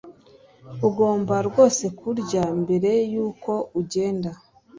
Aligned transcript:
Ugomba 0.87 1.35
rwose 1.47 1.83
kurya 1.99 2.45
mbere 2.61 2.91
yuko 3.13 3.51
ugenda 3.79 4.31